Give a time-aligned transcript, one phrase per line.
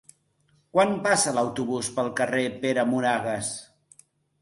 [0.75, 3.55] Quan passa l'autobús pel carrer Pere Moragues?